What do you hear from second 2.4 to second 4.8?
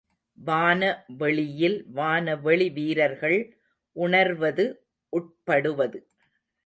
வெளி வீரர்கள் உணர்வது,